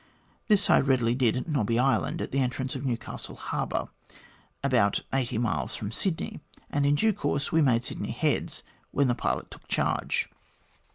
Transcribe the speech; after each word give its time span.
This 0.47 0.67
I 0.67 0.79
readily 0.79 1.13
did 1.13 1.37
at 1.37 1.47
Nobby 1.47 1.77
Island, 1.77 2.23
at 2.23 2.31
the 2.31 2.39
entrance 2.39 2.73
of 2.73 2.83
Newcastle 2.83 3.35
Harbour, 3.35 3.89
about 4.63 5.01
eighty 5.13 5.37
miles 5.37 5.75
from 5.75 5.91
Sydney, 5.91 6.39
and 6.71 6.87
in 6.87 6.95
due 6.95 7.13
course 7.13 7.51
we 7.51 7.61
made 7.61 7.85
Sydney 7.85 8.09
Heads, 8.09 8.63
when 8.89 9.07
the 9.07 9.13
pilot 9.13 9.51
took 9.51 9.67
charge. 9.67 10.27